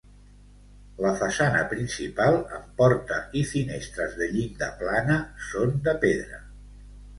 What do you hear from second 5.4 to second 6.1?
són de